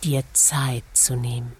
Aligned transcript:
dir 0.00 0.22
Zeit 0.32 0.84
zu 0.94 1.14
nehmen, 1.14 1.56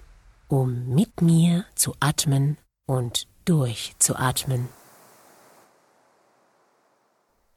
um 0.48 0.88
mit 0.94 1.20
mir 1.20 1.66
zu 1.74 1.94
atmen 2.00 2.56
und 2.86 3.28
durchzuatmen. 3.44 4.68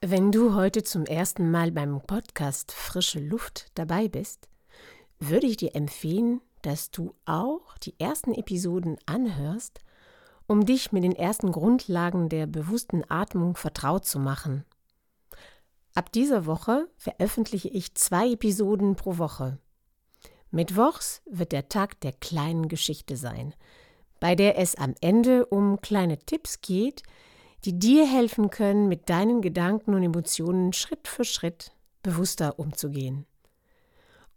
Wenn 0.02 0.34
du 0.34 0.54
heute 0.54 0.84
zum 0.84 1.06
ersten 1.06 1.50
Mal 1.50 1.72
beim 1.72 2.02
Podcast 2.02 2.74
Frische 2.74 3.22
Luft 3.22 3.72
dabei 3.76 4.10
bist, 4.10 4.50
würde 5.20 5.48
ich 5.48 5.56
dir 5.56 5.76
empfehlen, 5.76 6.42
dass 6.62 6.92
du 6.92 7.16
auch 7.26 7.78
die 7.78 7.98
ersten 8.00 8.34
Episoden 8.34 8.98
anhörst, 9.06 9.80
um 10.48 10.66
dich 10.66 10.92
mit 10.92 11.06
den 11.06 11.16
ersten 11.16 11.54
Grundlagen 11.54 12.28
der 12.28 12.48
bewussten 12.48 13.04
Atmung 13.10 13.56
vertraut 13.56 14.06
zu 14.06 14.20
machen. 14.20 14.66
Ab 15.96 16.12
dieser 16.12 16.46
Woche 16.46 16.90
veröffentliche 16.98 17.70
ich 17.70 17.96
zwei 17.96 18.32
Episoden 18.32 18.96
pro 18.96 19.18
Woche. 19.18 19.60
Mittwochs 20.54 21.24
wird 21.26 21.52
der 21.52 21.68
Tag 21.68 22.00
der 22.02 22.12
kleinen 22.14 22.68
Geschichte 22.68 23.18
sein, 23.18 23.56
bei 24.20 24.36
der 24.36 24.60
es 24.60 24.76
am 24.76 24.94
Ende 25.02 25.48
um 25.48 25.82
kleine 25.82 26.20
Tipps 26.20 26.62
geht, 26.62 27.02
die 27.66 27.80
dir 27.80 28.06
helfen 28.06 28.52
können, 28.52 28.88
mit 28.88 29.10
deinen 29.10 29.42
Gedanken 29.42 29.96
und 29.96 30.04
Emotionen 30.04 30.72
Schritt 30.72 31.08
für 31.08 31.26
Schritt 31.26 31.72
bewusster 32.04 32.60
umzugehen. 32.60 33.26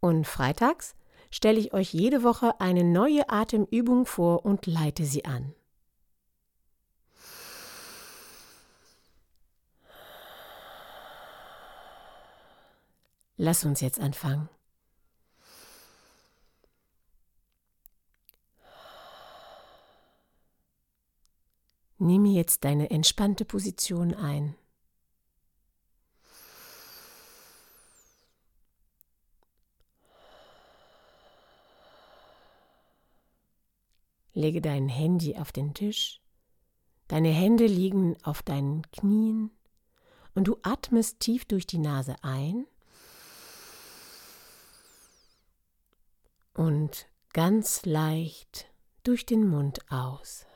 Und 0.00 0.26
freitags 0.26 0.94
stelle 1.30 1.58
ich 1.58 1.74
euch 1.74 1.92
jede 1.92 2.22
Woche 2.22 2.58
eine 2.62 2.82
neue 2.82 3.28
Atemübung 3.28 4.06
vor 4.06 4.46
und 4.46 4.64
leite 4.64 5.04
sie 5.04 5.26
an. 5.26 5.54
Lass 13.36 13.66
uns 13.66 13.82
jetzt 13.82 14.00
anfangen. 14.00 14.48
Nimm 22.06 22.24
jetzt 22.24 22.62
deine 22.62 22.90
entspannte 22.90 23.44
Position 23.44 24.14
ein. 24.14 24.54
Lege 34.34 34.60
dein 34.60 34.88
Handy 34.88 35.36
auf 35.36 35.50
den 35.50 35.74
Tisch, 35.74 36.20
deine 37.08 37.30
Hände 37.30 37.66
liegen 37.66 38.16
auf 38.22 38.40
deinen 38.40 38.88
Knien 38.92 39.50
und 40.36 40.46
du 40.46 40.58
atmest 40.62 41.18
tief 41.18 41.44
durch 41.44 41.66
die 41.66 41.78
Nase 41.78 42.14
ein 42.22 42.68
und 46.54 47.08
ganz 47.32 47.84
leicht 47.84 48.70
durch 49.02 49.26
den 49.26 49.48
Mund 49.48 49.80
aus. 49.90 50.46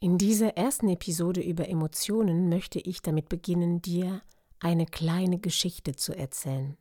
In 0.00 0.16
dieser 0.16 0.56
ersten 0.56 0.88
Episode 0.88 1.40
über 1.40 1.68
Emotionen 1.68 2.48
möchte 2.48 2.78
ich 2.78 3.02
damit 3.02 3.28
beginnen, 3.28 3.82
dir 3.82 4.22
eine 4.60 4.86
kleine 4.86 5.38
Geschichte 5.40 5.96
zu 5.96 6.16
erzählen. 6.16 6.76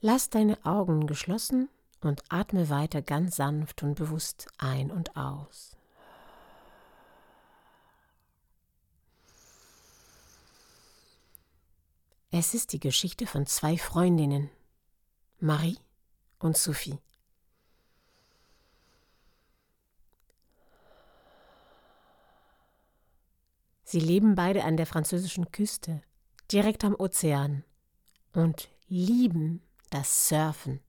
Lass 0.00 0.30
deine 0.30 0.64
Augen 0.64 1.08
geschlossen 1.08 1.68
und 2.02 2.22
atme 2.28 2.70
weiter 2.70 3.02
ganz 3.02 3.36
sanft 3.36 3.82
und 3.82 3.94
bewusst 3.96 4.46
ein 4.58 4.92
und 4.92 5.16
aus. 5.16 5.76
Es 12.30 12.54
ist 12.54 12.72
die 12.72 12.80
Geschichte 12.80 13.26
von 13.26 13.46
zwei 13.46 13.76
Freundinnen, 13.76 14.50
Marie 15.40 15.78
und 16.38 16.56
Sophie. 16.56 16.98
Sie 23.92 24.00
leben 24.00 24.36
beide 24.36 24.64
an 24.64 24.78
der 24.78 24.86
französischen 24.86 25.52
Küste, 25.52 26.00
direkt 26.50 26.82
am 26.82 26.94
Ozean, 26.98 27.62
und 28.32 28.70
lieben 28.88 29.60
das 29.90 30.28
Surfen. 30.28 30.80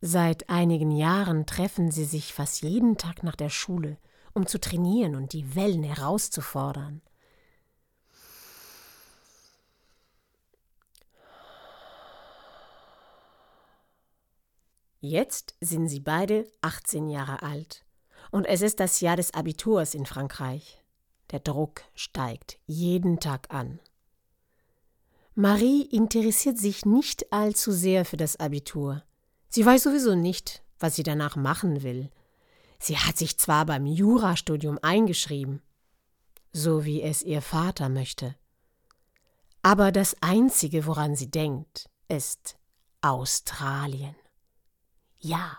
Seit 0.00 0.48
einigen 0.48 0.92
Jahren 0.92 1.44
treffen 1.44 1.90
sie 1.90 2.06
sich 2.06 2.32
fast 2.32 2.62
jeden 2.62 2.96
Tag 2.96 3.22
nach 3.22 3.36
der 3.36 3.50
Schule, 3.50 3.98
um 4.32 4.46
zu 4.46 4.58
trainieren 4.58 5.14
und 5.14 5.34
die 5.34 5.54
Wellen 5.54 5.82
herauszufordern. 5.82 7.02
Jetzt 15.02 15.54
sind 15.62 15.88
sie 15.88 16.00
beide 16.00 16.46
18 16.60 17.08
Jahre 17.08 17.42
alt 17.42 17.86
und 18.30 18.44
es 18.44 18.60
ist 18.60 18.80
das 18.80 19.00
Jahr 19.00 19.16
des 19.16 19.32
Abiturs 19.32 19.94
in 19.94 20.04
Frankreich. 20.04 20.84
Der 21.30 21.40
Druck 21.40 21.82
steigt 21.94 22.58
jeden 22.66 23.18
Tag 23.18 23.46
an. 23.48 23.80
Marie 25.34 25.82
interessiert 25.82 26.58
sich 26.58 26.84
nicht 26.84 27.32
allzu 27.32 27.72
sehr 27.72 28.04
für 28.04 28.18
das 28.18 28.38
Abitur. 28.38 29.02
Sie 29.48 29.64
weiß 29.64 29.84
sowieso 29.84 30.14
nicht, 30.14 30.62
was 30.78 30.96
sie 30.96 31.02
danach 31.02 31.34
machen 31.34 31.82
will. 31.82 32.10
Sie 32.78 32.98
hat 32.98 33.16
sich 33.16 33.38
zwar 33.38 33.64
beim 33.64 33.86
Jurastudium 33.86 34.78
eingeschrieben, 34.82 35.62
so 36.52 36.84
wie 36.84 37.00
es 37.00 37.22
ihr 37.22 37.40
Vater 37.40 37.88
möchte. 37.88 38.34
Aber 39.62 39.92
das 39.92 40.14
Einzige, 40.20 40.84
woran 40.84 41.16
sie 41.16 41.30
denkt, 41.30 41.88
ist 42.08 42.56
Australien. 43.00 44.14
Ja, 45.20 45.58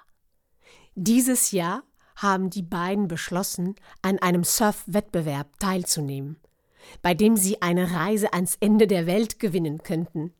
dieses 0.95 1.51
Jahr 1.51 1.83
haben 2.15 2.49
die 2.49 2.63
beiden 2.63 3.07
beschlossen, 3.07 3.75
an 4.01 4.19
einem 4.19 4.43
Surf-Wettbewerb 4.43 5.59
teilzunehmen, 5.59 6.39
bei 7.01 7.13
dem 7.13 7.37
sie 7.37 7.61
eine 7.61 7.91
Reise 7.91 8.33
ans 8.33 8.57
Ende 8.59 8.87
der 8.87 9.05
Welt 9.05 9.39
gewinnen 9.39 9.83
könnten. 9.83 10.33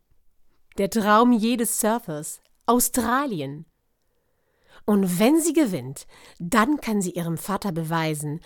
Der 0.80 0.90
Traum 0.90 1.34
jedes 1.34 1.80
Surfers, 1.80 2.42
Australien. 2.66 3.66
Und 4.86 5.20
wenn 5.20 5.40
sie 5.40 5.54
gewinnt, 5.54 6.08
dann 6.40 6.78
kann 6.78 7.02
sie 7.02 7.12
ihrem 7.12 7.38
Vater 7.38 7.72
beweisen, 7.72 8.42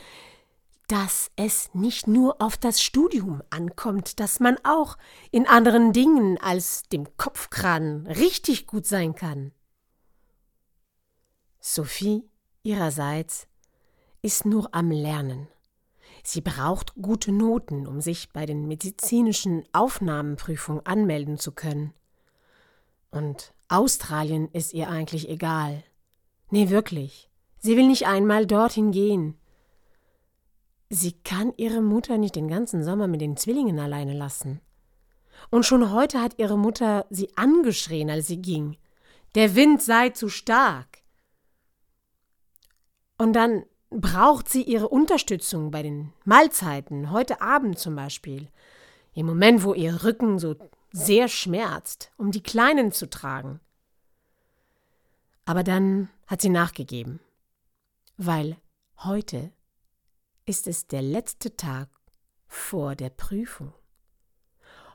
dass 0.87 1.31
es 1.37 1.73
nicht 1.73 2.05
nur 2.05 2.41
auf 2.41 2.57
das 2.57 2.81
Studium 2.83 3.41
ankommt, 3.49 4.19
dass 4.19 4.41
man 4.41 4.57
auch 4.63 4.97
in 5.31 5.47
anderen 5.47 5.93
Dingen 5.93 6.37
als 6.37 6.83
dem 6.83 7.15
Kopfkran 7.15 8.05
richtig 8.07 8.67
gut 8.67 8.85
sein 8.85 9.15
kann. 9.15 9.53
Sophie 11.67 12.29
ihrerseits 12.61 13.47
ist 14.22 14.45
nur 14.45 14.75
am 14.75 14.91
Lernen. 14.91 15.47
Sie 16.23 16.41
braucht 16.41 16.93
gute 16.93 17.31
Noten, 17.31 17.87
um 17.87 18.01
sich 18.01 18.29
bei 18.31 18.45
den 18.45 18.67
medizinischen 18.67 19.63
Aufnahmenprüfungen 19.73 20.85
anmelden 20.85 21.40
zu 21.40 21.53
können. 21.53 21.91
Und 23.09 23.55
Australien 23.67 24.47
ist 24.51 24.75
ihr 24.75 24.90
eigentlich 24.90 25.28
egal. 25.28 25.84
Nee, 26.51 26.69
wirklich. 26.69 27.31
Sie 27.57 27.75
will 27.75 27.87
nicht 27.87 28.05
einmal 28.05 28.45
dorthin 28.45 28.91
gehen. 28.91 29.35
Sie 30.91 31.13
kann 31.13 31.51
ihre 31.57 31.81
Mutter 31.81 32.19
nicht 32.19 32.35
den 32.35 32.47
ganzen 32.47 32.84
Sommer 32.84 33.07
mit 33.07 33.22
den 33.22 33.37
Zwillingen 33.37 33.79
alleine 33.79 34.13
lassen. 34.13 34.61
Und 35.49 35.66
schon 35.66 35.91
heute 35.91 36.22
hat 36.22 36.37
ihre 36.37 36.59
Mutter 36.59 37.07
sie 37.09 37.35
angeschrien, 37.35 38.11
als 38.11 38.28
sie 38.28 38.40
ging. 38.40 38.78
Der 39.34 39.55
Wind 39.55 39.81
sei 39.81 40.09
zu 40.11 40.29
stark. 40.29 40.99
Und 43.17 43.34
dann 43.34 43.66
braucht 43.90 44.50
sie 44.50 44.64
ihre 44.64 44.90
Unterstützung 44.90 45.72
bei 45.72 45.82
den 45.82 46.14
Mahlzeiten, 46.26 47.12
heute 47.12 47.41
Abend 47.41 47.79
zum 47.79 47.96
Beispiel. 47.96 48.50
Im 49.14 49.26
Moment, 49.26 49.64
wo 49.64 49.73
ihr 49.73 50.03
Rücken 50.03 50.40
so 50.40 50.56
sehr 50.91 51.28
schmerzt, 51.28 52.12
um 52.17 52.32
die 52.32 52.44
Kleinen 52.44 52.91
zu 52.91 53.09
tragen. 53.09 53.59
Aber 55.46 55.64
dann 55.64 56.09
hat 56.28 56.41
sie 56.41 56.50
nachgegeben, 56.50 57.20
weil 58.17 58.58
heute 58.97 59.52
ist 60.46 60.67
es 60.67 60.88
der 60.88 61.02
letzte 61.02 61.56
Tag 61.56 61.90
vor 62.47 62.96
der 62.96 63.09
Prüfung. 63.09 63.73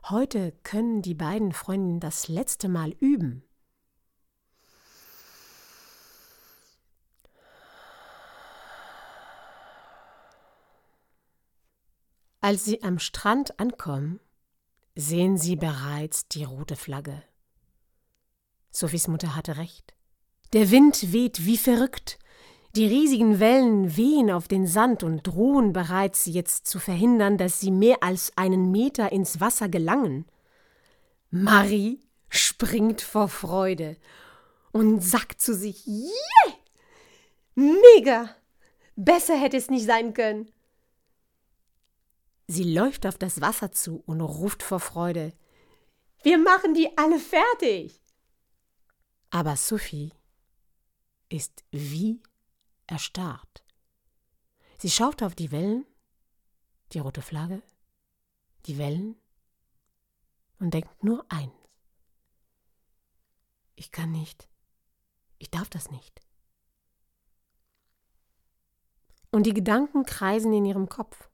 Heute 0.08 0.52
können 0.62 1.02
die 1.02 1.14
beiden 1.14 1.52
Freundinnen 1.52 2.00
das 2.00 2.28
letzte 2.28 2.68
Mal 2.68 2.90
üben. 3.00 3.44
Als 12.42 12.64
sie 12.64 12.82
am 12.82 12.98
Strand 12.98 13.60
ankommen, 13.60 14.18
sehen 14.94 15.36
sie 15.36 15.56
bereits 15.56 16.26
die 16.28 16.44
rote 16.44 16.74
Flagge. 16.74 17.22
Sophies 18.70 19.08
Mutter 19.08 19.36
hatte 19.36 19.58
recht. 19.58 19.94
Der 20.54 20.70
Wind 20.70 21.12
weht 21.12 21.44
wie 21.44 21.58
verrückt. 21.58 22.18
Die 22.76 22.86
riesigen 22.86 23.40
Wellen 23.40 23.96
wehen 23.96 24.30
auf 24.30 24.48
den 24.48 24.66
Sand 24.66 25.02
und 25.02 25.26
drohen 25.26 25.72
bereits 25.72 26.24
jetzt 26.26 26.66
zu 26.66 26.78
verhindern, 26.78 27.36
dass 27.36 27.60
sie 27.60 27.70
mehr 27.70 28.02
als 28.02 28.32
einen 28.36 28.70
Meter 28.70 29.12
ins 29.12 29.40
Wasser 29.40 29.68
gelangen. 29.68 30.24
Marie 31.30 32.00
springt 32.28 33.02
vor 33.02 33.28
Freude 33.28 33.96
und 34.72 35.00
sagt 35.00 35.40
zu 35.40 35.54
sich: 35.54 35.86
Yeah! 35.86 36.54
Mega! 37.54 38.34
Besser 38.96 39.36
hätte 39.36 39.56
es 39.56 39.68
nicht 39.68 39.84
sein 39.84 40.14
können. 40.14 40.50
Sie 42.52 42.64
läuft 42.64 43.06
auf 43.06 43.16
das 43.16 43.40
Wasser 43.40 43.70
zu 43.70 44.02
und 44.06 44.20
ruft 44.20 44.64
vor 44.64 44.80
Freude: 44.80 45.32
Wir 46.24 46.36
machen 46.36 46.74
die 46.74 46.98
alle 46.98 47.20
fertig! 47.20 48.02
Aber 49.30 49.54
Sophie 49.54 50.12
ist 51.28 51.62
wie 51.70 52.20
erstarrt. 52.88 53.64
Sie 54.78 54.90
schaut 54.90 55.22
auf 55.22 55.36
die 55.36 55.52
Wellen, 55.52 55.86
die 56.92 56.98
rote 56.98 57.22
Flagge, 57.22 57.62
die 58.66 58.78
Wellen 58.78 59.14
und 60.58 60.74
denkt 60.74 61.04
nur 61.04 61.24
eins. 61.28 61.52
Ich 63.76 63.92
kann 63.92 64.10
nicht. 64.10 64.48
Ich 65.38 65.52
darf 65.52 65.70
das 65.70 65.92
nicht. 65.92 66.20
Und 69.30 69.46
die 69.46 69.54
Gedanken 69.54 70.04
kreisen 70.04 70.52
in 70.52 70.64
ihrem 70.64 70.88
Kopf. 70.88 71.29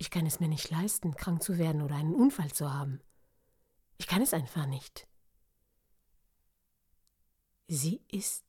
Ich 0.00 0.10
kann 0.10 0.24
es 0.24 0.40
mir 0.40 0.48
nicht 0.48 0.70
leisten, 0.70 1.14
krank 1.14 1.42
zu 1.42 1.58
werden 1.58 1.82
oder 1.82 1.94
einen 1.94 2.14
Unfall 2.14 2.50
zu 2.50 2.72
haben. 2.72 3.02
Ich 3.98 4.06
kann 4.06 4.22
es 4.22 4.32
einfach 4.32 4.64
nicht. 4.64 5.06
Sie 7.68 8.02
ist 8.08 8.46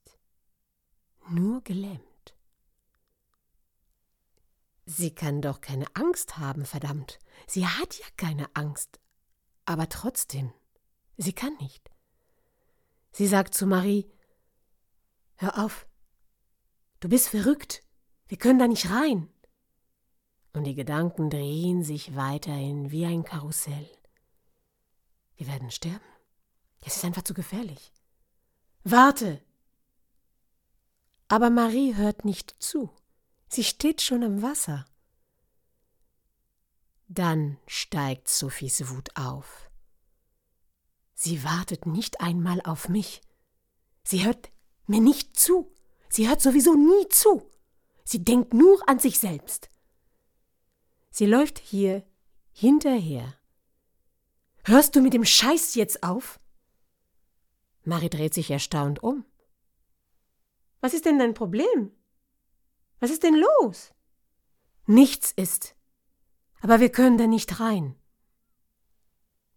nur 1.28 1.62
gelähmt. 1.62 2.02
Sie 4.86 5.14
kann 5.14 5.42
doch 5.42 5.60
keine 5.60 5.94
Angst 5.94 6.38
haben, 6.38 6.66
verdammt. 6.66 7.20
Sie 7.48 7.68
hat 7.68 8.00
ja 8.00 8.06
keine 8.16 8.48
Angst. 8.56 9.02
Aber 9.66 9.90
trotzdem, 9.90 10.54
sie 11.18 11.34
kann 11.34 11.54
nicht. 11.58 11.92
Sie 13.12 13.28
sagt 13.28 13.54
zu 13.54 13.68
Marie 13.68 14.10
Hör 15.36 15.66
auf. 15.66 15.86
Du 17.02 17.10
bist 17.10 17.28
verrückt. 17.28 17.84
Wir 18.30 18.38
können 18.38 18.60
da 18.60 18.70
nicht 18.70 18.90
rein 18.90 19.28
und 20.54 20.66
die 20.66 20.76
Gedanken 20.76 21.30
drehen 21.30 21.84
sich 21.84 22.16
weiterhin 22.16 22.92
wie 22.92 23.06
ein 23.06 23.24
Karussell. 23.24 23.90
Wir 25.36 25.48
werden 25.48 25.72
sterben. 25.72 26.00
Es 26.86 26.98
ist 26.98 27.06
einfach 27.06 27.24
zu 27.24 27.34
gefährlich. 27.34 27.92
Warte! 28.84 29.42
Aber 31.28 31.50
Marie 31.50 31.96
hört 31.96 32.26
nicht 32.26 32.56
zu. 32.60 32.90
Sie 33.48 33.64
steht 33.64 34.02
schon 34.02 34.24
am 34.24 34.42
Wasser. 34.42 34.86
Dann 37.08 37.58
steigt 37.68 38.28
Sophies 38.30 38.90
Wut 38.90 39.16
auf. 39.16 39.70
Sie 41.14 41.44
wartet 41.44 41.86
nicht 41.86 42.22
einmal 42.22 42.62
auf 42.62 42.90
mich. 42.90 43.22
Sie 44.04 44.26
hört 44.26 44.52
mir 44.88 45.02
nicht 45.02 45.40
zu. 45.40 45.74
Sie 46.10 46.28
hört 46.28 46.42
sowieso 46.42 46.74
nie 46.74 47.08
zu. 47.10 47.50
Sie 48.04 48.24
denkt 48.24 48.54
nur 48.54 48.88
an 48.88 49.00
sich 49.00 49.20
selbst. 49.20 49.71
Sie 51.12 51.26
läuft 51.26 51.60
hier 51.60 52.04
hinterher. 52.52 53.36
Hörst 54.64 54.96
du 54.96 55.02
mit 55.02 55.14
dem 55.14 55.26
Scheiß 55.26 55.76
jetzt 55.76 56.04
auf? 56.04 56.40
Marie 57.84 58.10
dreht 58.10 58.34
sich 58.34 58.50
erstaunt 58.50 59.04
um. 59.04 59.26
Was 60.80 60.94
ist 60.94 61.06
denn 61.06 61.20
dein 61.20 61.34
Problem? 61.34 61.92
Was 63.00 63.12
ist 63.12 63.24
denn 63.24 63.36
los? 63.36 63.94
Nichts 64.86 65.32
ist. 65.32 65.76
Aber 66.62 66.80
wir 66.80 66.92
können 66.92 67.18
da 67.18 67.28
nicht 67.28 67.60
rein. 67.60 67.96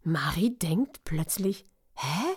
Marie 0.02 0.50
denkt 0.50 1.04
plötzlich, 1.04 1.66
hä? 1.94 2.36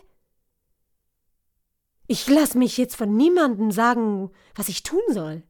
Ich 2.06 2.28
lass 2.28 2.54
mich 2.54 2.78
jetzt 2.78 2.96
von 2.96 3.18
niemandem 3.18 3.72
sagen, 3.72 4.32
was 4.56 4.70
ich 4.70 4.84
tun 4.84 5.02
soll. 5.10 5.44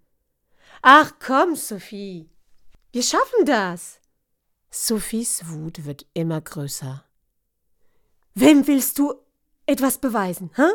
Ach 0.81 1.13
komm, 1.19 1.55
Sophie. 1.55 2.29
Wir 2.91 3.03
schaffen 3.03 3.45
das. 3.45 3.99
Sophies 4.69 5.47
Wut 5.49 5.85
wird 5.85 6.05
immer 6.13 6.41
größer. 6.41 7.03
Wem 8.33 8.67
willst 8.67 8.99
du 8.99 9.13
etwas 9.65 9.97
beweisen, 9.97 10.51
hä? 10.55 10.67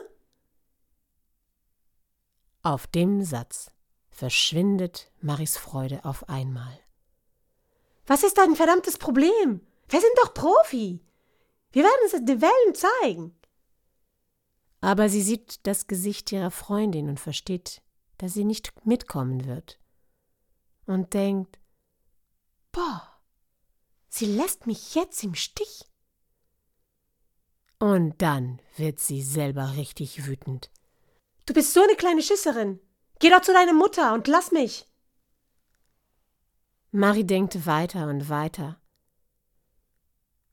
Auf 2.63 2.87
dem 2.87 3.25
Satz 3.25 3.71
verschwindet 4.11 5.11
Maris 5.21 5.57
Freude 5.57 6.05
auf 6.05 6.29
einmal. 6.29 6.79
Was 8.07 8.23
ist 8.23 8.39
dein 8.39 8.57
verdammtes 8.57 8.99
Problem? 8.99 9.61
Wir 9.89 10.01
sind 10.01 10.13
doch 10.23 10.35
Profi. 10.35 11.01
Wir 11.73 11.85
werden 11.85 12.07
es 12.07 12.13
den 12.13 12.41
Wellen 12.41 12.75
zeigen. 12.75 13.35
Aber 14.81 15.09
sie 15.09 15.23
sieht 15.23 15.67
das 15.67 15.87
Gesicht 15.87 16.33
ihrer 16.33 16.51
Freundin 16.51 17.09
und 17.09 17.21
versteht, 17.21 17.83
dass 18.19 18.35
sie 18.35 18.45
nicht 18.45 18.73
mitkommen 18.85 19.47
wird. 19.47 19.79
Und 20.87 21.15
denkt, 21.15 21.59
Boah, 22.73 23.21
sie 24.09 24.27
lässt 24.27 24.67
mich 24.67 24.95
jetzt 24.95 25.23
im 25.23 25.35
Stich. 25.35 25.85
Und 27.79 28.21
dann 28.23 28.61
wird 28.77 28.99
sie 28.99 29.23
selber 29.23 29.77
richtig 29.77 30.27
wütend. 30.27 30.71
Du 31.47 31.55
bist 31.55 31.75
so 31.75 31.83
eine 31.83 31.97
kleine 31.97 32.23
Schisserin. 32.23 32.81
Geh 33.19 33.31
doch 33.31 33.43
zu 33.43 33.53
deiner 33.53 33.73
Mutter 33.75 34.15
und 34.15 34.27
lass 34.27 34.53
mich. 34.53 34.87
Marie 36.93 37.25
denkt 37.25 37.67
weiter 37.67 38.09
und 38.09 38.29
weiter. 38.29 38.81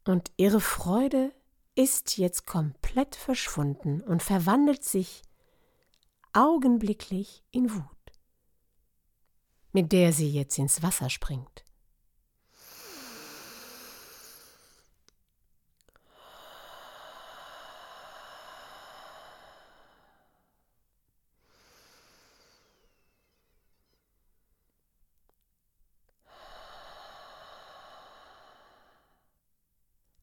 Und 0.06 0.32
ihre 0.38 0.62
Freude 0.62 1.34
ist 1.76 2.18
jetzt 2.18 2.46
komplett 2.46 3.16
verschwunden 3.16 4.02
und 4.02 4.24
verwandelt 4.24 4.84
sich 4.84 5.22
augenblicklich 6.34 7.44
in 7.52 7.74
Wut, 7.74 7.84
mit 9.72 9.92
der 9.92 10.14
sie 10.14 10.30
jetzt 10.30 10.58
ins 10.58 10.82
Wasser 10.82 11.10
springt. 11.10 11.64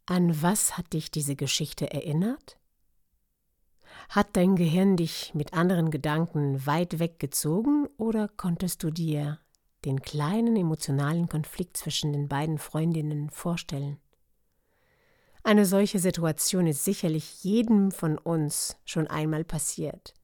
An 0.06 0.40
was 0.40 0.78
hat 0.78 0.92
dich 0.92 1.10
diese 1.10 1.34
Geschichte 1.34 1.92
erinnert? 1.92 2.56
Hat 4.08 4.36
dein 4.36 4.54
Gehirn 4.54 4.96
dich 4.96 5.34
mit 5.34 5.52
anderen 5.52 5.90
Gedanken 5.90 6.64
weit 6.64 7.00
weggezogen 7.00 7.88
oder 7.98 8.28
konntest 8.28 8.84
du 8.84 8.90
dir 8.90 9.40
den 9.84 10.00
kleinen 10.02 10.54
emotionalen 10.54 11.28
Konflikt 11.28 11.76
zwischen 11.76 12.12
den 12.12 12.28
beiden 12.28 12.58
Freundinnen 12.58 13.30
vorstellen? 13.30 13.98
Eine 15.42 15.66
solche 15.66 15.98
Situation 15.98 16.68
ist 16.68 16.84
sicherlich 16.84 17.42
jedem 17.42 17.90
von 17.90 18.16
uns 18.16 18.76
schon 18.84 19.08
einmal 19.08 19.44
passiert, 19.44 20.14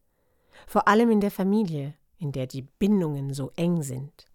vor 0.69 0.87
allem 0.87 1.11
in 1.11 1.21
der 1.21 1.31
Familie, 1.33 1.95
in 2.19 2.31
der 2.31 2.47
die 2.47 2.63
Bindungen 2.63 3.35
so 3.35 3.51
eng 3.57 3.83
sind. 3.83 4.27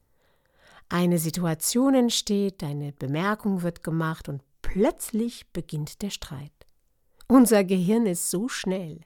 Eine 0.89 1.19
Situation 1.19 1.93
entsteht, 1.93 2.63
eine 2.63 2.93
Bemerkung 2.93 3.61
wird 3.61 3.83
gemacht 3.83 4.29
und 4.29 4.41
Plötzlich 4.61 5.51
beginnt 5.51 6.01
der 6.01 6.09
Streit. 6.09 6.51
Unser 7.27 7.63
Gehirn 7.63 8.05
ist 8.05 8.29
so 8.29 8.47
schnell. 8.47 9.01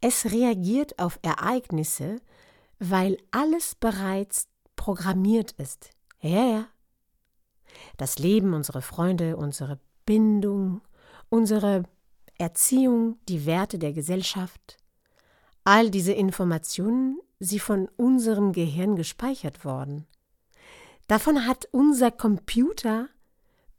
Es 0.00 0.30
reagiert 0.30 0.98
auf 0.98 1.18
Ereignisse, 1.22 2.16
weil 2.78 3.18
alles 3.30 3.74
bereits 3.74 4.48
programmiert 4.76 5.52
ist. 5.52 5.90
Ja, 6.20 6.44
ja. 6.44 6.68
Das 7.96 8.18
Leben, 8.18 8.54
unsere 8.54 8.82
Freunde, 8.82 9.36
unsere 9.36 9.78
Bindung, 10.06 10.80
unsere 11.28 11.84
Erziehung, 12.38 13.18
die 13.28 13.44
Werte 13.44 13.78
der 13.78 13.92
Gesellschaft, 13.92 14.78
all 15.64 15.90
diese 15.90 16.12
Informationen, 16.12 17.20
sie 17.38 17.58
von 17.58 17.88
unserem 17.96 18.52
Gehirn 18.52 18.96
gespeichert 18.96 19.64
worden. 19.64 20.06
Davon 21.06 21.46
hat 21.46 21.68
unser 21.72 22.10
Computer 22.10 23.08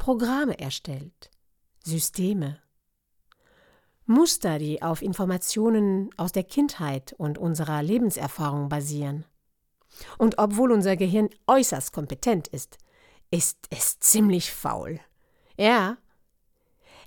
Programme 0.01 0.58
erstellt, 0.58 1.29
Systeme, 1.84 2.58
Muster, 4.08 4.58
die 4.58 4.81
auf 4.81 5.03
Informationen 5.03 6.10
aus 6.17 6.31
der 6.31 6.43
Kindheit 6.43 7.13
und 7.20 7.38
unserer 7.38 7.84
Lebenserfahrung 7.84 8.67
basieren. 8.67 9.25
Und 10.17 10.39
obwohl 10.39 10.72
unser 10.72 10.96
Gehirn 10.96 11.29
äußerst 11.46 11.93
kompetent 11.93 12.48
ist, 12.48 12.79
ist 13.29 13.60
es 13.70 14.00
ziemlich 14.00 14.51
faul. 14.51 15.00
Ja. 15.55 15.98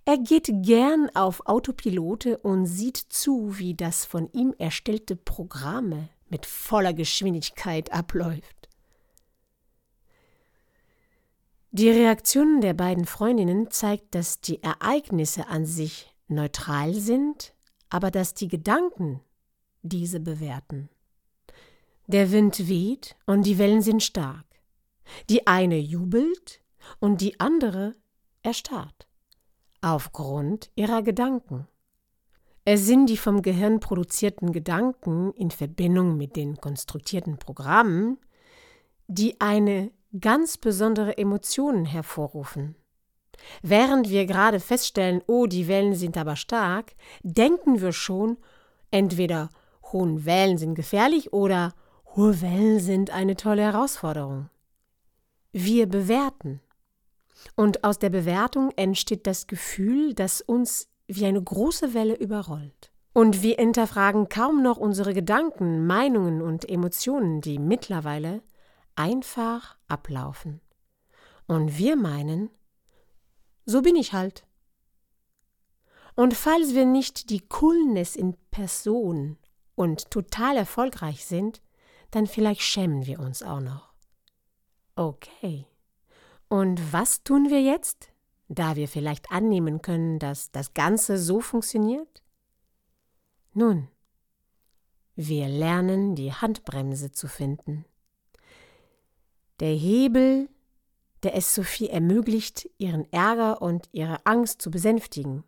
Er 0.05 0.19
geht 0.19 0.49
gern 0.63 1.11
auf 1.17 1.49
Autopilote 1.49 2.39
und 2.39 2.67
sieht 2.67 2.97
zu, 2.97 3.59
wie 3.59 3.75
das 3.75 4.05
von 4.05 4.31
ihm 4.31 4.55
erstellte 4.57 5.17
Programme 5.17 6.11
mit 6.29 6.47
voller 6.47 6.95
Geschwindigkeit 6.95 7.93
abläuft. 7.93 8.53
Die 11.76 11.90
Reaktionen 11.90 12.61
der 12.61 12.73
beiden 12.73 13.04
Freundinnen 13.04 13.69
zeigt, 13.69 14.14
dass 14.14 14.40
die 14.40 14.62
Ereignisse 14.62 15.49
an 15.49 15.66
sich 15.66 16.14
neutral 16.28 16.95
sind, 16.95 17.52
aber 17.90 18.12
dass 18.12 18.33
die 18.33 18.47
Gedanken 18.47 19.19
diese 19.83 20.21
bewerten. 20.21 20.88
Der 22.07 22.31
Wind 22.31 22.69
weht 22.69 23.16
und 23.26 23.45
die 23.45 23.59
Wellen 23.59 23.83
sind 23.83 24.04
stark. 24.04 24.45
Die 25.28 25.49
eine 25.49 25.76
jubelt 25.76 26.61
und 27.00 27.21
die 27.21 27.40
andere 27.40 27.97
erstarrt. 28.45 29.09
Aufgrund 29.81 30.71
ihrer 30.76 31.02
Gedanken. 31.02 31.66
Es 32.64 32.87
sind 32.87 33.07
die 33.07 33.16
vom 33.16 33.43
Gehirn 33.43 33.81
produzierten 33.81 34.52
Gedanken 34.52 35.33
in 35.33 35.50
Verbindung 35.50 36.19
mit 36.19 36.37
den 36.37 36.57
konstruierten 36.57 37.37
Programmen, 37.37 38.19
die 39.09 39.40
eine 39.40 39.90
ganz 40.21 40.56
besondere 40.56 41.18
Emotion 41.18 41.85
hervorrufen. 41.85 42.76
Während 43.62 44.09
wir 44.11 44.26
gerade 44.26 44.61
feststellen, 44.61 45.23
oh, 45.26 45.47
die 45.47 45.68
Wellen 45.68 45.94
sind 45.94 46.16
aber 46.16 46.37
stark, 46.37 46.94
denken 47.23 47.80
wir 47.80 47.92
schon, 47.92 48.38
entweder 48.90 49.50
hohen 49.92 50.25
Wellen 50.25 50.59
sind 50.59 50.75
gefährlich 50.75 51.33
oder 51.33 51.75
hohe 52.14 52.40
Wellen 52.40 52.80
sind 52.80 53.11
eine 53.11 53.37
tolle 53.37 53.62
Herausforderung. 53.62 54.49
Wir 55.52 55.87
bewerten. 55.87 56.61
Und 57.56 57.85
aus 57.85 57.99
der 57.99 58.11
Bewertung 58.11 58.71
entsteht 58.76 59.26
das 59.26 59.47
Gefühl, 59.47 60.14
das 60.14 60.40
uns 60.40 60.88
wie 61.06 61.26
eine 61.26 61.42
große 61.42 61.92
Welle 61.92 62.14
überrollt. 62.14 62.90
Und 63.12 63.42
wir 63.42 63.56
hinterfragen 63.56 64.28
kaum 64.28 64.62
noch 64.62 64.78
unsere 64.78 65.14
Gedanken, 65.14 65.87
Meinungen 65.87 66.42
und 66.42 66.68
Emotionen, 66.68 67.40
die 67.40 67.59
mittlerweile 67.59 68.42
einfach 68.97 69.77
ablaufen. 69.89 70.61
Und 71.47 71.77
wir 71.79 71.97
meinen, 71.97 72.51
so 73.67 73.83
bin 73.83 73.97
ich 73.97 74.13
halt. 74.13 74.47
Und 76.17 76.35
falls 76.35 76.75
wir 76.75 76.87
nicht 76.87 77.31
die 77.31 77.41
Coolness 77.41 78.17
in 78.17 78.37
Person 78.51 79.37
und 79.75 80.11
total 80.11 80.57
erfolgreich 80.57 81.25
sind, 81.27 81.61
dann 82.11 82.27
vielleicht 82.27 82.63
schämen 82.63 83.07
wir 83.07 83.19
uns 83.19 83.43
auch 83.43 83.61
noch. 83.61 83.93
Okay. 84.95 85.67
Und 86.49 86.93
was 86.93 87.25
tun 87.25 87.51
wir 87.51 87.61
jetzt, 87.61 88.13
da 88.49 88.77
wir 88.77 88.87
vielleicht 88.87 89.33
annehmen 89.33 89.83
können, 89.83 90.21
dass 90.21 90.53
das 90.53 90.75
Ganze 90.75 91.19
so 91.19 91.41
funktioniert? 91.41 92.23
Nun, 93.53 93.89
wir 95.17 95.49
lernen 95.49 96.15
die 96.15 96.33
Handbremse 96.33 97.11
zu 97.11 97.27
finden. 97.27 97.85
Der 99.64 99.73
Hebel 99.73 100.49
der 101.25 101.35
es 101.35 101.54
Sophie 101.54 101.88
ermöglicht, 101.88 102.68
ihren 102.76 103.11
Ärger 103.11 103.62
und 103.62 103.88
ihre 103.92 104.25
Angst 104.26 104.61
zu 104.61 104.71
besänftigen. 104.71 105.42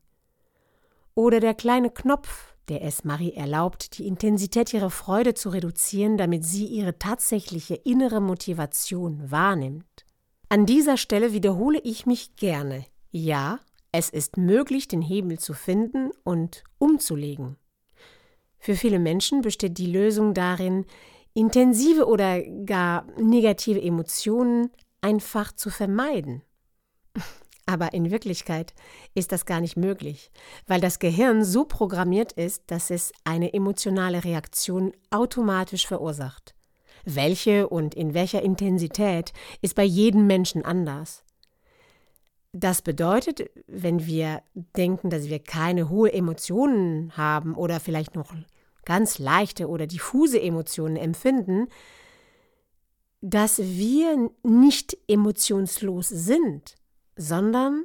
Oder 1.15 1.39
der 1.39 1.53
kleine 1.53 1.91
Knopf, 1.91 2.55
der 2.69 2.83
es 2.83 3.05
Marie 3.05 3.35
erlaubt, 3.35 3.99
die 3.99 4.07
Intensität 4.07 4.73
ihrer 4.73 4.89
Freude 4.89 5.35
zu 5.35 5.51
reduzieren, 5.51 6.17
damit 6.17 6.47
sie 6.47 6.65
ihre 6.65 6.99
tatsächliche 6.99 7.75
innere 7.75 8.23
Motivation 8.23 9.31
wahrnimmt. 9.31 10.07
An 10.49 10.65
dieser 10.65 10.97
Stelle 10.97 11.35
wiederhole 11.35 11.79
ich 11.81 12.07
mich 12.07 12.37
gerne. 12.37 12.87
Ja, 13.11 13.61
es 13.93 14.09
ist 14.09 14.39
möglich, 14.39 14.89
den 14.89 15.03
Hebel 15.03 15.39
zu 15.39 15.53
finden 15.53 16.11
und 16.25 16.65
umzulegen. 16.79 17.57
Für 18.59 18.77
viele 18.77 18.99
Menschen 18.99 19.43
besteht 19.43 19.77
die 19.77 19.93
Lösung 19.93 20.33
darin, 20.33 20.87
intensive 21.37 22.07
oder 22.07 22.43
gar 22.65 23.07
negative 23.21 23.81
Emotionen 23.81 24.71
einfach 25.03 25.53
zu 25.53 25.69
vermeiden. 25.71 26.43
Aber 27.67 27.93
in 27.93 28.11
Wirklichkeit 28.11 28.75
ist 29.15 29.33
das 29.33 29.45
gar 29.45 29.61
nicht 29.61 29.77
möglich, 29.77 30.31
weil 30.67 30.81
das 30.81 30.99
Gehirn 30.99 31.45
so 31.45 31.65
programmiert 31.65 32.33
ist, 32.33 32.63
dass 32.69 32.91
es 32.91 33.13
eine 33.25 33.53
emotionale 33.53 34.25
Reaktion 34.25 34.93
automatisch 35.11 35.87
verursacht. 35.87 36.55
Welche 37.05 37.69
und 37.69 37.95
in 37.95 38.15
welcher 38.15 38.43
Intensität 38.43 39.33
ist 39.61 39.75
bei 39.75 39.85
jedem 39.85 40.27
Menschen 40.27 40.65
anders. 40.65 41.23
Das 42.53 42.81
bedeutet, 42.81 43.51
wenn 43.67 44.07
wir 44.07 44.43
denken, 44.55 45.11
dass 45.11 45.29
wir 45.29 45.41
keine 45.41 45.91
hohe 45.91 46.13
Emotionen 46.13 47.15
haben 47.17 47.55
oder 47.55 47.81
vielleicht 47.81 48.15
noch 48.15 48.33
ganz 48.87 49.19
leichte 49.19 49.69
oder 49.69 49.87
diffuse 49.87 50.41
Emotionen 50.41 50.97
empfinden, 50.97 51.67
dass 53.21 53.59
wir 53.59 54.31
nicht 54.43 54.97
emotionslos 55.09 56.09
sind, 56.09 56.77
sondern 57.17 57.85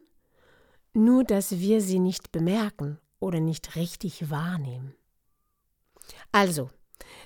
nur, 0.94 1.24
dass 1.24 1.60
wir 1.60 1.82
sie 1.82 2.00
nicht 2.00 2.32
bemerken 2.32 3.00
oder 3.20 3.40
nicht 3.40 3.76
richtig 3.76 4.30
wahrnehmen. 4.30 4.94
Also, 6.32 6.70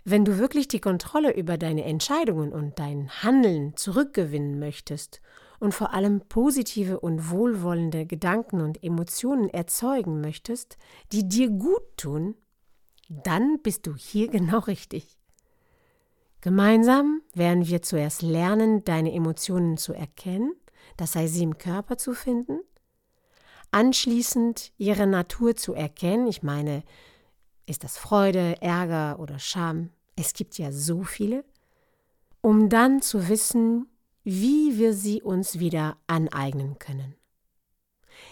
wenn 0.04 0.26
du 0.26 0.38
wirklich 0.38 0.68
die 0.68 0.80
Kontrolle 0.80 1.36
über 1.36 1.58
deine 1.58 1.84
Entscheidungen 1.84 2.54
und 2.54 2.80
dein 2.80 3.10
Handeln 3.24 3.76
zurückgewinnen 3.76 4.60
möchtest 4.60 5.22
und 5.60 5.74
vor 5.74 5.94
allem 5.94 6.22
positive 6.22 7.00
und 7.00 7.30
wohlwollende 7.32 8.06
Gedanken 8.06 8.62
und 8.62 8.84
Emotionen 8.84 9.50
erzeugen 9.50 10.22
möchtest, 10.22 10.78
die 11.12 11.28
dir 11.28 11.50
gut 11.50 11.98
tun, 11.98 12.36
dann 13.10 13.60
bist 13.62 13.88
du 13.88 13.96
hier 13.96 14.28
genau 14.32 14.60
richtig. 14.60 15.18
Gemeinsam 16.42 17.22
werden 17.34 17.68
wir 17.68 17.82
zuerst 17.82 18.22
lernen, 18.22 18.84
deine 18.84 19.14
Emotionen 19.14 19.78
zu 19.78 19.94
erkennen, 19.94 20.54
das 20.98 21.16
heißt 21.16 21.34
sie 21.34 21.44
im 21.44 21.58
Körper 21.58 21.98
zu 21.98 22.14
finden, 22.14 22.60
anschließend 23.72 24.72
ihre 24.78 25.08
Natur 25.08 25.56
zu 25.56 25.74
erkennen, 25.74 26.28
ich 26.28 26.44
meine, 26.44 26.84
ist 27.66 27.84
das 27.84 27.98
Freude, 27.98 28.62
Ärger 28.62 29.20
oder 29.20 29.40
Scham? 29.40 29.90
Es 30.16 30.34
gibt 30.34 30.58
ja 30.60 30.72
so 30.72 31.04
viele, 31.04 31.44
um 32.42 32.70
dann 32.70 33.02
zu 33.02 33.28
wissen, 33.28 33.88
wie 34.24 34.78
wir 34.78 34.94
sie 34.94 35.22
uns 35.22 35.60
wieder 35.60 35.98
aneignen 36.06 36.78
können. 36.78 37.16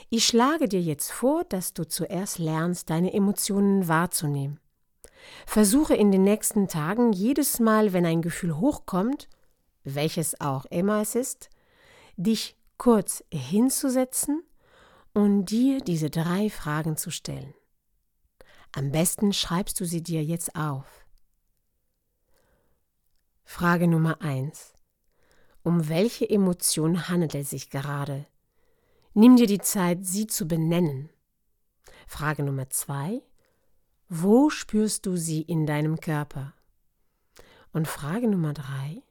Ich 0.10 0.25
schlage 0.25 0.70
dir 0.70 0.82
jetzt 0.82 1.12
vor, 1.12 1.44
dass 1.44 1.74
du 1.74 1.88
zuerst 1.88 2.38
lernst, 2.39 2.89
deine 2.89 3.13
Emotionen 3.13 3.88
wahrzunehmen. 3.88 4.60
Versuche 5.46 5.96
in 5.96 6.12
den 6.12 6.24
nächsten 6.24 6.68
Tagen 6.68 7.13
jedes 7.13 7.60
Mal, 7.60 7.94
wenn 7.94 8.06
ein 8.06 8.22
Gefühl 8.22 8.58
hochkommt, 8.58 9.27
welches 9.84 10.39
auch 10.39 10.65
immer 10.65 11.01
es 11.01 11.15
ist, 11.15 11.50
dich 12.18 12.56
kurz 12.77 13.24
hinzusetzen 13.32 14.44
und 15.13 15.46
dir 15.46 15.80
diese 15.82 16.10
drei 16.10 16.50
Fragen 16.50 16.98
zu 16.98 17.12
stellen. 17.12 17.53
Am 18.72 18.92
besten 18.92 19.34
schreibst 19.34 19.80
du 19.80 19.86
sie 19.86 20.01
dir 20.01 20.24
jetzt 20.24 20.56
auf. 20.56 21.06
Frage 23.44 23.88
Nummer 23.88 24.22
eins: 24.22 24.74
Um 25.62 25.89
welche 25.89 26.27
Emotion 26.27 27.08
handelt 27.08 27.36
es 27.36 27.51
sich 27.51 27.70
gerade? 27.70 28.25
Nimm 29.13 29.36
dir 29.36 29.46
die 29.46 29.60
Zeit, 29.60 30.06
sie 30.06 30.25
zu 30.25 30.48
benennen. 30.48 31.10
Frage 32.08 32.42
Nummer 32.42 32.70
zwei: 32.72 33.22
wo 34.10 34.50
spürst 34.50 35.06
du 35.06 35.16
sie 35.16 35.42
in 35.42 35.66
deinem 35.66 36.00
Körper? 36.00 36.54
Und 37.72 37.88
Frage 37.88 38.28
Nummer 38.28 38.54
drei. 38.54 39.02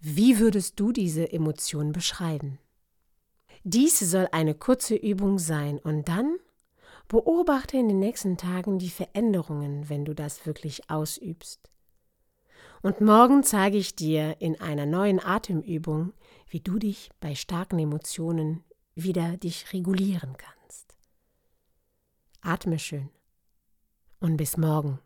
Wie 0.00 0.38
würdest 0.38 0.78
du 0.78 0.92
diese 0.92 1.32
Emotion 1.32 1.92
beschreiben? 1.92 2.58
Dies 3.64 3.98
soll 3.98 4.28
eine 4.30 4.54
kurze 4.54 4.94
Übung 4.94 5.38
sein 5.38 5.78
und 5.78 6.08
dann 6.08 6.36
beobachte 7.08 7.76
in 7.76 7.88
den 7.88 7.98
nächsten 7.98 8.36
Tagen 8.36 8.78
die 8.78 8.90
Veränderungen, 8.90 9.88
wenn 9.88 10.04
du 10.04 10.14
das 10.14 10.46
wirklich 10.46 10.88
ausübst. 10.88 11.68
Und 12.82 13.00
morgen 13.00 13.42
zeige 13.42 13.78
ich 13.78 13.96
dir 13.96 14.40
in 14.40 14.60
einer 14.60 14.86
neuen 14.86 15.18
Atemübung, 15.18 16.12
wie 16.48 16.60
du 16.60 16.78
dich 16.78 17.10
bei 17.18 17.34
starken 17.34 17.80
Emotionen 17.80 18.62
wieder 18.94 19.36
dich 19.36 19.72
regulieren 19.72 20.36
kannst. 20.36 20.96
Atme 22.40 22.78
schön 22.78 23.10
und 24.20 24.36
bis 24.36 24.56
morgen. 24.56 24.98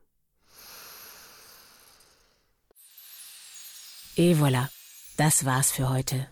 Et 4.16 4.36
voilà, 4.36 4.68
Das 5.16 5.44
war's 5.44 5.70
für 5.70 5.88
heute. 5.88 6.26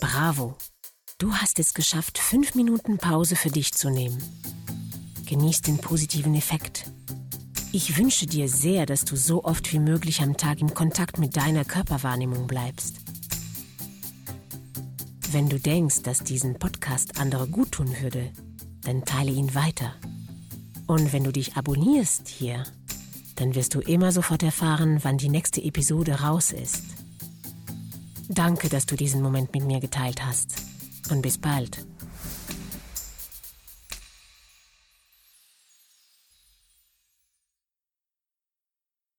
Bravo! 0.00 0.56
Du 1.18 1.32
hast 1.32 1.58
es 1.58 1.72
geschafft, 1.72 2.18
fünf 2.18 2.54
Minuten 2.54 2.98
Pause 2.98 3.36
für 3.36 3.50
dich 3.50 3.72
zu 3.72 3.88
nehmen. 3.90 4.22
Genieß 5.24 5.62
den 5.62 5.78
positiven 5.78 6.34
Effekt. 6.34 6.84
Ich 7.72 7.96
wünsche 7.96 8.26
dir 8.26 8.48
sehr, 8.48 8.86
dass 8.86 9.04
du 9.04 9.16
so 9.16 9.44
oft 9.44 9.72
wie 9.72 9.78
möglich 9.78 10.22
am 10.22 10.36
Tag 10.36 10.60
im 10.60 10.74
Kontakt 10.74 11.18
mit 11.18 11.36
deiner 11.36 11.64
Körperwahrnehmung 11.64 12.46
bleibst. 12.46 12.96
Wenn 15.32 15.48
du 15.48 15.58
denkst, 15.58 16.02
dass 16.02 16.20
diesen 16.20 16.58
Podcast 16.58 17.18
andere 17.18 17.48
gut 17.48 17.72
tun 17.72 17.94
würde, 18.00 18.32
dann 18.82 19.04
teile 19.04 19.32
ihn 19.32 19.54
weiter. 19.54 19.94
Und 20.86 21.12
wenn 21.12 21.24
du 21.24 21.32
dich 21.32 21.56
abonnierst 21.56 22.28
hier, 22.28 22.64
dann 23.36 23.54
wirst 23.54 23.74
du 23.74 23.80
immer 23.80 24.12
sofort 24.12 24.42
erfahren, 24.42 25.00
wann 25.02 25.18
die 25.18 25.28
nächste 25.28 25.62
Episode 25.62 26.20
raus 26.20 26.52
ist. 26.52 26.82
Danke, 28.28 28.68
dass 28.68 28.86
du 28.86 28.96
diesen 28.96 29.22
Moment 29.22 29.54
mit 29.54 29.64
mir 29.64 29.80
geteilt 29.80 30.24
hast. 30.24 30.54
Und 31.10 31.22
bis 31.22 31.38
bald. 31.38 31.84